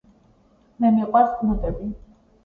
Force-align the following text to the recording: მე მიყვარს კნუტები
მე 0.85 0.89
მიყვარს 0.95 1.35
კნუტები 1.41 1.91